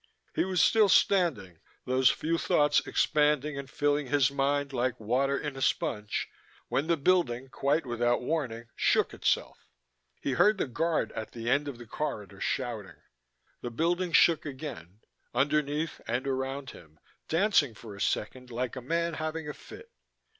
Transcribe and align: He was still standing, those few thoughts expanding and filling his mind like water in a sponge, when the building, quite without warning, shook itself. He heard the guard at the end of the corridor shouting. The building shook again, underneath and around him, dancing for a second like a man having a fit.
He 0.33 0.45
was 0.45 0.63
still 0.63 0.89
standing, 0.89 1.59
those 1.85 2.09
few 2.09 2.39
thoughts 2.39 2.79
expanding 2.87 3.55
and 3.55 3.69
filling 3.69 4.07
his 4.07 4.31
mind 4.31 4.73
like 4.73 4.99
water 4.99 5.37
in 5.37 5.55
a 5.55 5.61
sponge, 5.61 6.27
when 6.69 6.87
the 6.87 6.97
building, 6.97 7.49
quite 7.49 7.85
without 7.85 8.19
warning, 8.19 8.69
shook 8.75 9.13
itself. 9.13 9.67
He 10.19 10.31
heard 10.31 10.57
the 10.57 10.65
guard 10.65 11.11
at 11.11 11.33
the 11.33 11.51
end 11.51 11.67
of 11.67 11.77
the 11.77 11.85
corridor 11.85 12.41
shouting. 12.41 13.03
The 13.61 13.69
building 13.69 14.11
shook 14.11 14.43
again, 14.43 15.01
underneath 15.35 16.01
and 16.07 16.25
around 16.25 16.71
him, 16.71 16.99
dancing 17.27 17.75
for 17.75 17.95
a 17.95 18.01
second 18.01 18.49
like 18.49 18.75
a 18.75 18.81
man 18.81 19.13
having 19.13 19.47
a 19.47 19.53
fit. 19.53 19.91